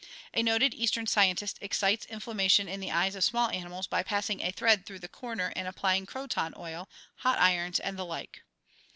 A 0.33 0.41
noted 0.41 0.73
Eastern 0.73 1.05
scientist 1.05 1.59
excites 1.61 2.07
inflammation 2.07 2.67
in 2.67 2.79
the 2.79 2.89
eyes 2.91 3.13
of 3.13 3.23
small 3.23 3.51
animals 3.51 3.85
by 3.85 4.01
passing 4.01 4.41
a 4.41 4.51
thread 4.51 4.83
through 4.83 4.97
the 4.97 5.07
corner 5.07 5.53
and 5.55 5.67
applying 5.67 6.07
croton 6.07 6.55
oil, 6.57 6.89
hot 7.17 7.37
irons 7.37 7.79
and 7.79 7.99
the 7.99 8.05
like. 8.07 8.41